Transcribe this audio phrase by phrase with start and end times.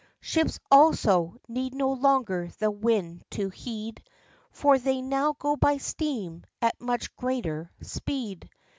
[0.19, 4.01] Ships, also, need no longer the wind to heed,
[4.49, 8.49] For they now go by steam, at much greater speed.